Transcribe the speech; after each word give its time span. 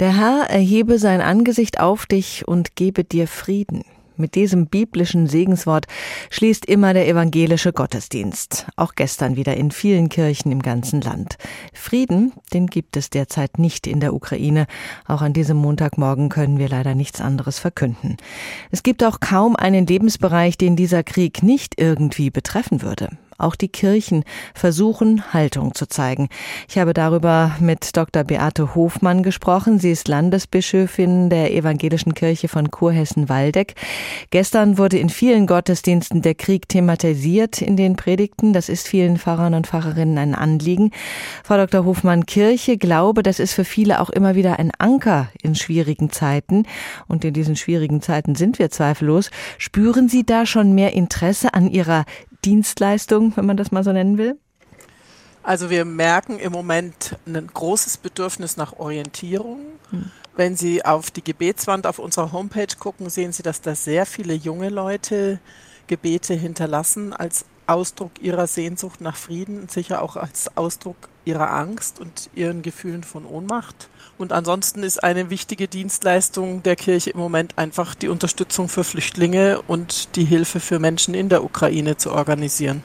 Der 0.00 0.16
Herr 0.16 0.50
erhebe 0.50 0.98
sein 0.98 1.20
Angesicht 1.20 1.78
auf 1.78 2.06
dich 2.06 2.48
und 2.48 2.74
gebe 2.74 3.04
dir 3.04 3.28
Frieden. 3.28 3.84
Mit 4.16 4.36
diesem 4.36 4.66
biblischen 4.66 5.26
Segenswort 5.26 5.86
schließt 6.30 6.66
immer 6.66 6.94
der 6.94 7.08
evangelische 7.08 7.72
Gottesdienst, 7.72 8.66
auch 8.76 8.94
gestern 8.94 9.34
wieder 9.36 9.56
in 9.56 9.72
vielen 9.72 10.08
Kirchen 10.08 10.52
im 10.52 10.62
ganzen 10.62 11.00
Land. 11.00 11.36
Frieden, 11.72 12.32
den 12.52 12.68
gibt 12.68 12.96
es 12.96 13.10
derzeit 13.10 13.58
nicht 13.58 13.88
in 13.88 13.98
der 13.98 14.14
Ukraine. 14.14 14.66
Auch 15.06 15.20
an 15.20 15.32
diesem 15.32 15.56
Montagmorgen 15.56 16.28
können 16.28 16.58
wir 16.58 16.68
leider 16.68 16.94
nichts 16.94 17.20
anderes 17.20 17.58
verkünden. 17.58 18.16
Es 18.70 18.84
gibt 18.84 19.02
auch 19.02 19.18
kaum 19.18 19.56
einen 19.56 19.86
Lebensbereich, 19.86 20.58
den 20.58 20.76
dieser 20.76 21.02
Krieg 21.02 21.42
nicht 21.42 21.80
irgendwie 21.80 22.30
betreffen 22.30 22.82
würde. 22.82 23.10
Auch 23.38 23.56
die 23.56 23.68
Kirchen 23.68 24.24
versuchen, 24.54 25.32
Haltung 25.32 25.74
zu 25.74 25.86
zeigen. 25.86 26.28
Ich 26.68 26.78
habe 26.78 26.94
darüber 26.94 27.56
mit 27.60 27.96
Dr. 27.96 28.24
Beate 28.24 28.74
Hofmann 28.74 29.22
gesprochen. 29.22 29.78
Sie 29.78 29.90
ist 29.90 30.08
Landesbischöfin 30.08 31.30
der 31.30 31.52
Evangelischen 31.52 32.14
Kirche 32.14 32.48
von 32.48 32.70
Kurhessen-Waldeck. 32.70 33.74
Gestern 34.30 34.78
wurde 34.78 34.98
in 34.98 35.08
vielen 35.08 35.46
Gottesdiensten 35.46 36.22
der 36.22 36.34
Krieg 36.34 36.68
thematisiert 36.68 37.60
in 37.60 37.76
den 37.76 37.96
Predigten. 37.96 38.52
Das 38.52 38.68
ist 38.68 38.86
vielen 38.88 39.18
Pfarrern 39.18 39.54
und 39.54 39.66
Pfarrerinnen 39.66 40.18
ein 40.18 40.34
Anliegen. 40.34 40.90
Frau 41.42 41.56
Dr. 41.56 41.84
Hofmann, 41.84 42.26
Kirche, 42.26 42.76
Glaube, 42.76 43.22
das 43.22 43.38
ist 43.38 43.54
für 43.54 43.64
viele 43.64 44.00
auch 44.00 44.10
immer 44.10 44.34
wieder 44.34 44.58
ein 44.58 44.70
Anker 44.78 45.28
in 45.42 45.54
schwierigen 45.54 46.10
Zeiten. 46.10 46.66
Und 47.08 47.24
in 47.24 47.34
diesen 47.34 47.56
schwierigen 47.56 48.00
Zeiten 48.02 48.34
sind 48.34 48.58
wir 48.58 48.70
zweifellos. 48.70 49.30
Spüren 49.58 50.08
Sie 50.08 50.24
da 50.24 50.46
schon 50.46 50.74
mehr 50.74 50.92
Interesse 50.92 51.54
an 51.54 51.68
Ihrer 51.70 52.04
Dienstleistung, 52.44 53.36
wenn 53.36 53.46
man 53.46 53.56
das 53.56 53.72
mal 53.72 53.84
so 53.84 53.92
nennen 53.92 54.18
will? 54.18 54.38
Also 55.42 55.68
wir 55.68 55.84
merken 55.84 56.38
im 56.38 56.52
Moment 56.52 57.16
ein 57.26 57.46
großes 57.46 57.98
Bedürfnis 57.98 58.56
nach 58.56 58.74
Orientierung. 58.78 59.60
Hm. 59.90 60.10
Wenn 60.36 60.56
Sie 60.56 60.84
auf 60.84 61.10
die 61.10 61.22
Gebetswand 61.22 61.86
auf 61.86 61.98
unserer 61.98 62.32
Homepage 62.32 62.74
gucken, 62.78 63.08
sehen 63.08 63.32
Sie, 63.32 63.42
dass 63.42 63.60
da 63.60 63.74
sehr 63.74 64.04
viele 64.04 64.34
junge 64.34 64.68
Leute 64.68 65.38
Gebete 65.86 66.34
hinterlassen 66.34 67.12
als 67.12 67.44
Ausdruck 67.66 68.12
ihrer 68.20 68.46
Sehnsucht 68.46 69.00
nach 69.00 69.16
Frieden 69.16 69.60
und 69.60 69.70
sicher 69.70 70.02
auch 70.02 70.16
als 70.16 70.56
Ausdruck 70.56 70.96
ihrer 71.24 71.50
Angst 71.50 71.98
und 71.98 72.30
ihren 72.34 72.62
Gefühlen 72.62 73.02
von 73.02 73.24
Ohnmacht. 73.24 73.88
Und 74.18 74.32
ansonsten 74.32 74.82
ist 74.82 75.02
eine 75.02 75.30
wichtige 75.30 75.66
Dienstleistung 75.66 76.62
der 76.62 76.76
Kirche 76.76 77.10
im 77.10 77.18
Moment 77.18 77.58
einfach 77.58 77.94
die 77.94 78.08
Unterstützung 78.08 78.68
für 78.68 78.84
Flüchtlinge 78.84 79.62
und 79.62 80.14
die 80.16 80.24
Hilfe 80.24 80.60
für 80.60 80.78
Menschen 80.78 81.14
in 81.14 81.28
der 81.28 81.42
Ukraine 81.42 81.96
zu 81.96 82.12
organisieren. 82.12 82.84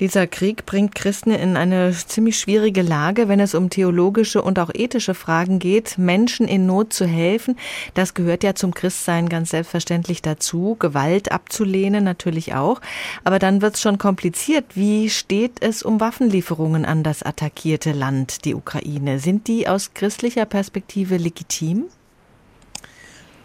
Dieser 0.00 0.26
Krieg 0.26 0.66
bringt 0.66 0.94
Christen 0.94 1.30
in 1.30 1.56
eine 1.56 1.92
ziemlich 1.92 2.38
schwierige 2.38 2.82
Lage, 2.82 3.28
wenn 3.28 3.40
es 3.40 3.54
um 3.54 3.70
theologische 3.70 4.42
und 4.42 4.58
auch 4.58 4.70
ethische 4.72 5.14
Fragen 5.14 5.58
geht, 5.58 5.98
Menschen 5.98 6.48
in 6.48 6.66
Not 6.66 6.92
zu 6.92 7.06
helfen. 7.06 7.56
Das 7.94 8.14
gehört 8.14 8.42
ja 8.42 8.54
zum 8.54 8.74
Christsein 8.74 9.28
ganz 9.28 9.50
selbstverständlich 9.50 10.22
dazu, 10.22 10.76
Gewalt 10.78 11.32
abzulehnen 11.32 12.04
natürlich 12.04 12.54
auch. 12.54 12.80
Aber 13.24 13.38
dann 13.38 13.62
wird 13.62 13.74
es 13.76 13.80
schon 13.80 13.98
kompliziert. 13.98 14.64
Wie 14.74 15.10
steht 15.10 15.62
es 15.62 15.82
um 15.82 16.00
Waffenlieferungen 16.00 16.84
an 16.84 17.02
das 17.02 17.22
attackierte 17.22 17.92
Land, 17.92 18.44
die 18.44 18.54
Ukraine? 18.54 19.18
Sind 19.18 19.48
die 19.48 19.68
aus 19.68 19.94
christlicher 19.94 20.46
Perspektive 20.46 21.16
legitim? 21.16 21.84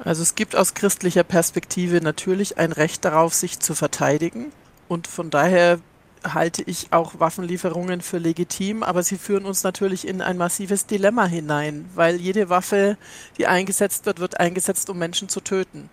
Also 0.03 0.21
es 0.21 0.35
gibt 0.35 0.55
aus 0.55 0.73
christlicher 0.73 1.23
Perspektive 1.23 2.01
natürlich 2.01 2.57
ein 2.57 2.71
Recht 2.71 3.03
darauf, 3.03 3.33
sich 3.33 3.59
zu 3.59 3.75
verteidigen. 3.75 4.51
Und 4.87 5.07
von 5.07 5.29
daher 5.29 5.79
halte 6.23 6.63
ich 6.63 6.87
auch 6.91 7.19
Waffenlieferungen 7.19 8.01
für 8.01 8.17
legitim, 8.17 8.83
aber 8.83 9.03
sie 9.03 9.17
führen 9.17 9.45
uns 9.45 9.63
natürlich 9.63 10.07
in 10.07 10.21
ein 10.21 10.37
massives 10.37 10.85
Dilemma 10.85 11.25
hinein, 11.25 11.89
weil 11.95 12.17
jede 12.17 12.49
Waffe, 12.49 12.97
die 13.37 13.47
eingesetzt 13.47 14.05
wird, 14.05 14.19
wird 14.19 14.39
eingesetzt, 14.39 14.89
um 14.89 14.97
Menschen 14.97 15.29
zu 15.29 15.41
töten. 15.41 15.89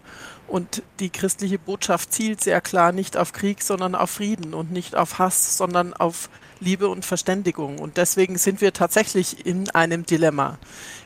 Und 0.47 0.83
die 1.01 1.11
christliche 1.11 1.59
Botschaft 1.59 2.13
zielt 2.13 2.43
sehr 2.43 2.61
klar 2.61 2.93
nicht 2.93 3.17
auf 3.17 3.33
Krieg, 3.33 3.63
sondern 3.63 3.95
auf 3.95 4.11
Frieden 4.11 4.55
und 4.55 4.71
nicht 4.71 4.95
auf 4.95 5.19
Hass, 5.19 5.57
sondern 5.57 5.95
auf 5.95 6.29
Liebe 6.61 6.89
und 6.89 7.05
Verständigung. 7.05 7.79
Und 7.79 7.97
deswegen 7.97 8.39
sind 8.39 8.61
wir 8.61 8.73
tatsächlich 8.73 9.47
in 9.47 9.71
einem 9.71 10.07
Dilemma, 10.07 10.59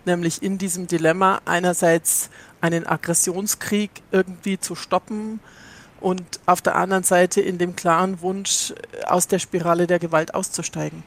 nämlich 0.05 0.43
in 0.43 0.59
diesem 0.59 0.87
Dilemma 0.87 1.41
einerseits 1.45 2.31
einen 2.61 2.87
Aggressionskrieg 2.87 3.91
irgendwie 4.11 4.59
zu 4.59 4.75
stoppen, 4.75 5.41
und 6.01 6.23
auf 6.47 6.63
der 6.63 6.77
anderen 6.77 7.03
Seite 7.03 7.41
in 7.41 7.59
dem 7.59 7.77
klaren 7.77 8.21
Wunsch, 8.21 8.73
aus 9.07 9.29
der 9.29 9.39
Spirale 9.39 9.87
der 9.87 9.99
Gewalt 9.99 10.35
auszusteigen. 10.35 11.03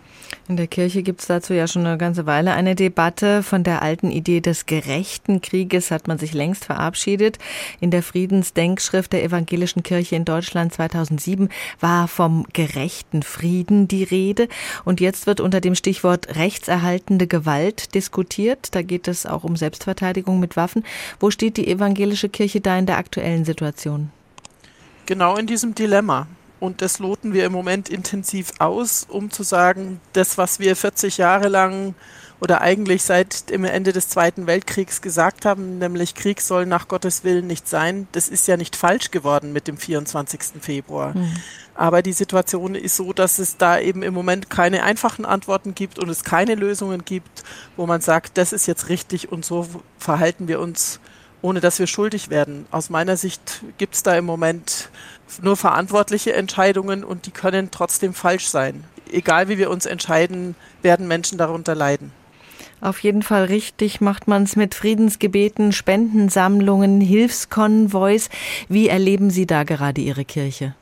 In 0.47 0.57
der 0.57 0.67
Kirche 0.67 1.03
gibt 1.03 1.21
es 1.21 1.27
dazu 1.27 1.53
ja 1.53 1.67
schon 1.67 1.85
eine 1.85 1.97
ganze 1.97 2.25
Weile 2.25 2.53
eine 2.53 2.75
Debatte. 2.75 3.43
Von 3.43 3.63
der 3.63 3.81
alten 3.81 4.11
Idee 4.11 4.41
des 4.41 4.65
gerechten 4.65 5.41
Krieges 5.41 5.91
hat 5.91 6.07
man 6.07 6.17
sich 6.17 6.33
längst 6.33 6.65
verabschiedet. 6.65 7.37
In 7.79 7.91
der 7.91 8.03
Friedensdenkschrift 8.03 9.13
der 9.13 9.23
Evangelischen 9.23 9.83
Kirche 9.83 10.15
in 10.15 10.25
Deutschland 10.25 10.73
2007 10.73 11.49
war 11.79 12.07
vom 12.07 12.45
gerechten 12.53 13.23
Frieden 13.23 13.87
die 13.87 14.03
Rede. 14.03 14.47
Und 14.83 14.99
jetzt 14.99 15.27
wird 15.27 15.39
unter 15.39 15.61
dem 15.61 15.75
Stichwort 15.75 16.35
rechtserhaltende 16.35 17.27
Gewalt 17.27 17.93
diskutiert. 17.95 18.73
Da 18.75 18.81
geht 18.81 19.07
es 19.07 19.25
auch 19.25 19.43
um 19.43 19.55
Selbstverteidigung 19.55 20.39
mit 20.39 20.55
Waffen. 20.55 20.83
Wo 21.19 21.31
steht 21.31 21.57
die 21.57 21.67
Evangelische 21.67 22.29
Kirche 22.29 22.61
da 22.61 22.77
in 22.77 22.85
der 22.85 22.97
aktuellen 22.97 23.45
Situation? 23.45 24.11
Genau 25.11 25.35
in 25.35 25.45
diesem 25.45 25.75
Dilemma. 25.75 26.25
Und 26.61 26.81
das 26.81 26.99
loten 26.99 27.33
wir 27.33 27.45
im 27.45 27.51
Moment 27.51 27.89
intensiv 27.89 28.53
aus, 28.59 29.05
um 29.09 29.29
zu 29.29 29.43
sagen, 29.43 29.99
das, 30.13 30.37
was 30.37 30.61
wir 30.61 30.77
40 30.77 31.17
Jahre 31.17 31.49
lang 31.49 31.95
oder 32.39 32.61
eigentlich 32.61 33.03
seit 33.03 33.49
dem 33.49 33.65
Ende 33.65 33.91
des 33.91 34.07
Zweiten 34.07 34.47
Weltkriegs 34.47 35.01
gesagt 35.01 35.43
haben, 35.43 35.79
nämlich 35.79 36.15
Krieg 36.15 36.39
soll 36.39 36.65
nach 36.65 36.87
Gottes 36.87 37.25
Willen 37.25 37.45
nicht 37.45 37.67
sein, 37.67 38.07
das 38.13 38.29
ist 38.29 38.47
ja 38.47 38.55
nicht 38.55 38.77
falsch 38.77 39.11
geworden 39.11 39.51
mit 39.51 39.67
dem 39.67 39.75
24. 39.75 40.61
Februar. 40.61 41.13
Mhm. 41.13 41.33
Aber 41.75 42.01
die 42.01 42.13
Situation 42.13 42.75
ist 42.75 42.95
so, 42.95 43.11
dass 43.11 43.37
es 43.37 43.57
da 43.57 43.79
eben 43.79 44.03
im 44.03 44.13
Moment 44.13 44.49
keine 44.49 44.83
einfachen 44.83 45.25
Antworten 45.25 45.75
gibt 45.75 45.99
und 45.99 46.07
es 46.07 46.23
keine 46.23 46.55
Lösungen 46.55 47.03
gibt, 47.03 47.43
wo 47.75 47.85
man 47.85 47.99
sagt, 47.99 48.37
das 48.37 48.53
ist 48.53 48.65
jetzt 48.65 48.87
richtig 48.87 49.29
und 49.29 49.43
so 49.43 49.67
verhalten 49.97 50.47
wir 50.47 50.61
uns 50.61 51.01
ohne 51.41 51.59
dass 51.59 51.79
wir 51.79 51.87
schuldig 51.87 52.29
werden. 52.29 52.65
Aus 52.71 52.89
meiner 52.89 53.17
Sicht 53.17 53.63
gibt 53.77 53.95
es 53.95 54.03
da 54.03 54.15
im 54.15 54.25
Moment 54.25 54.89
nur 55.41 55.57
verantwortliche 55.57 56.33
Entscheidungen 56.33 57.03
und 57.03 57.25
die 57.25 57.31
können 57.31 57.69
trotzdem 57.71 58.13
falsch 58.13 58.47
sein. 58.47 58.83
Egal 59.11 59.49
wie 59.49 59.57
wir 59.57 59.69
uns 59.69 59.85
entscheiden, 59.85 60.55
werden 60.81 61.07
Menschen 61.07 61.37
darunter 61.37 61.75
leiden. 61.75 62.11
Auf 62.81 62.99
jeden 63.03 63.21
Fall 63.21 63.45
richtig 63.45 64.01
macht 64.01 64.27
man 64.27 64.43
es 64.43 64.55
mit 64.55 64.73
Friedensgebeten, 64.73 65.71
Spendensammlungen, 65.71 66.99
Hilfskonvois. 66.99 68.29
Wie 68.69 68.87
erleben 68.87 69.29
Sie 69.29 69.45
da 69.45 69.63
gerade 69.63 70.01
Ihre 70.01 70.25
Kirche? 70.25 70.73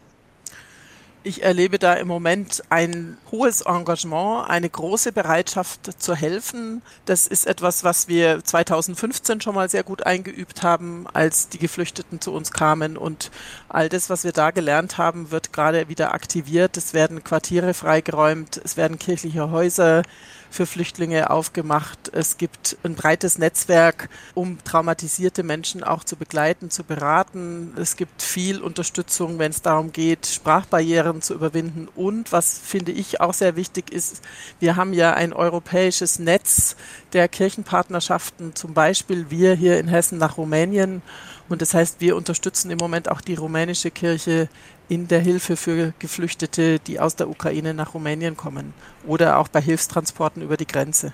Ich 1.22 1.44
erlebe 1.44 1.80
da 1.80 1.96
im 1.96 2.08
Moment 2.08 2.64
ein 2.70 3.18
hohes 3.30 3.60
Engagement, 3.60 4.50
eine 4.50 4.70
große 4.70 5.12
Bereitschaft 5.12 6.02
zu 6.02 6.16
helfen. 6.16 6.82
Das 7.04 7.28
ist 7.28 7.46
etwas, 7.46 7.84
was 7.84 8.08
wir 8.08 8.42
2015 8.42 9.42
schon 9.42 9.54
mal 9.54 9.70
sehr 9.70 9.84
gut 9.84 10.06
eingeübt 10.06 10.64
haben, 10.64 11.08
als 11.12 11.50
die 11.50 11.60
Geflüchteten 11.60 12.22
zu 12.22 12.32
uns 12.32 12.52
kamen. 12.52 12.96
Und 12.96 13.32
all 13.68 13.90
das, 13.90 14.10
was 14.10 14.24
wir 14.24 14.32
da 14.32 14.52
gelernt 14.52 14.98
haben, 14.98 15.30
wird 15.30 15.52
gerade 15.52 15.90
wieder 15.90 16.14
aktiviert. 16.14 16.78
Es 16.78 16.94
werden 16.94 17.22
Quartiere 17.22 17.74
freigeräumt, 17.74 18.62
es 18.64 18.78
werden 18.78 18.98
kirchliche 18.98 19.52
Häuser 19.52 20.04
für 20.50 20.66
Flüchtlinge 20.66 21.30
aufgemacht. 21.30 22.10
Es 22.12 22.38
gibt 22.38 22.78
ein 22.84 22.96
breites 22.96 23.38
Netzwerk, 23.38 24.10
um 24.34 24.58
traumatisierte 24.64 25.44
Menschen 25.44 25.84
auch 25.84 26.04
zu 26.04 26.16
begleiten, 26.16 26.72
zu 26.72 26.84
beraten. 26.84 27.74
Es 27.78 27.98
gibt 27.98 28.22
viel 28.22 28.62
Unterstützung, 28.62 29.38
wenn 29.38 29.52
es 29.52 29.62
darum 29.62 29.92
geht, 29.92 30.26
Sprachbarrieren 30.26 31.09
zu 31.22 31.34
überwinden. 31.34 31.88
Und 31.96 32.32
was 32.32 32.60
finde 32.60 32.92
ich 32.92 33.22
auch 33.22 33.34
sehr 33.34 33.56
wichtig 33.56 33.92
ist, 33.92 34.22
wir 34.60 34.76
haben 34.76 34.94
ja 34.94 35.14
ein 35.14 35.34
europäisches 35.34 36.20
Netz 36.20 36.76
der 37.14 37.28
Kirchenpartnerschaften, 37.28 38.56
zum 38.56 38.74
Beispiel 38.74 39.28
wir 39.30 39.56
hier 39.56 39.80
in 39.80 39.88
Hessen 39.88 40.18
nach 40.18 40.38
Rumänien. 40.38 41.02
Und 41.50 41.62
das 41.62 41.74
heißt, 41.74 42.00
wir 42.00 42.16
unterstützen 42.16 42.72
im 42.72 42.78
Moment 42.78 43.10
auch 43.10 43.22
die 43.22 43.36
rumänische 43.36 43.92
Kirche 43.92 44.50
in 44.88 45.08
der 45.08 45.20
Hilfe 45.20 45.56
für 45.56 45.94
Geflüchtete, 46.00 46.80
die 46.80 47.00
aus 47.00 47.16
der 47.16 47.30
Ukraine 47.30 47.74
nach 47.74 47.94
Rumänien 47.94 48.36
kommen 48.36 48.74
oder 49.06 49.38
auch 49.38 49.48
bei 49.48 49.62
Hilfstransporten 49.62 50.42
über 50.42 50.58
die 50.58 50.68
Grenze. 50.68 51.14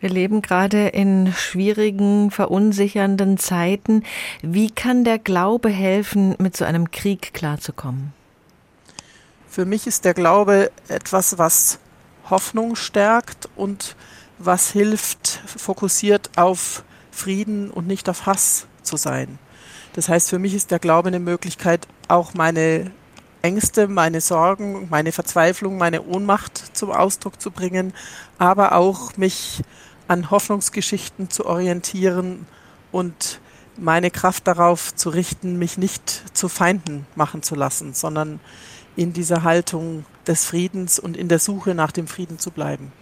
Wir 0.00 0.08
leben 0.08 0.40
gerade 0.40 0.88
in 0.88 1.32
schwierigen, 1.34 2.30
verunsichernden 2.30 3.36
Zeiten. 3.36 4.04
Wie 4.40 4.70
kann 4.70 5.04
der 5.04 5.18
Glaube 5.18 5.68
helfen, 5.68 6.34
mit 6.38 6.56
so 6.56 6.64
einem 6.64 6.90
Krieg 6.90 7.34
klarzukommen? 7.34 8.14
Für 9.50 9.64
mich 9.64 9.88
ist 9.88 10.04
der 10.04 10.14
Glaube 10.14 10.70
etwas, 10.86 11.36
was 11.36 11.80
Hoffnung 12.30 12.76
stärkt 12.76 13.48
und 13.56 13.96
was 14.38 14.70
hilft, 14.70 15.42
fokussiert 15.44 16.30
auf 16.36 16.84
Frieden 17.10 17.68
und 17.72 17.88
nicht 17.88 18.08
auf 18.08 18.26
Hass 18.26 18.68
zu 18.84 18.96
sein. 18.96 19.40
Das 19.94 20.08
heißt, 20.08 20.30
für 20.30 20.38
mich 20.38 20.54
ist 20.54 20.70
der 20.70 20.78
Glaube 20.78 21.08
eine 21.08 21.18
Möglichkeit, 21.18 21.88
auch 22.06 22.32
meine 22.32 22.92
Ängste, 23.42 23.88
meine 23.88 24.20
Sorgen, 24.20 24.86
meine 24.88 25.10
Verzweiflung, 25.10 25.78
meine 25.78 26.04
Ohnmacht 26.04 26.76
zum 26.76 26.92
Ausdruck 26.92 27.40
zu 27.40 27.50
bringen, 27.50 27.92
aber 28.38 28.76
auch 28.76 29.16
mich 29.16 29.64
an 30.06 30.30
Hoffnungsgeschichten 30.30 31.28
zu 31.28 31.44
orientieren 31.44 32.46
und 32.92 33.40
meine 33.76 34.12
Kraft 34.12 34.46
darauf 34.46 34.94
zu 34.94 35.08
richten, 35.08 35.58
mich 35.58 35.76
nicht 35.76 36.36
zu 36.36 36.48
Feinden 36.48 37.04
machen 37.16 37.42
zu 37.42 37.56
lassen, 37.56 37.94
sondern 37.94 38.38
in 38.96 39.12
dieser 39.12 39.42
Haltung 39.42 40.04
des 40.26 40.44
Friedens 40.44 40.98
und 40.98 41.16
in 41.16 41.28
der 41.28 41.38
Suche 41.38 41.74
nach 41.74 41.92
dem 41.92 42.06
Frieden 42.06 42.38
zu 42.38 42.50
bleiben. 42.50 42.92